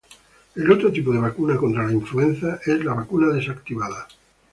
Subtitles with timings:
[0.55, 4.07] El otro tipo de vacuna contra la influenza es la vacuna desactivada.